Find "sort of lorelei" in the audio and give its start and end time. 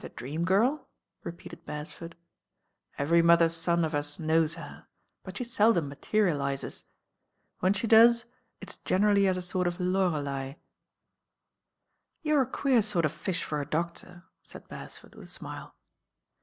9.40-10.56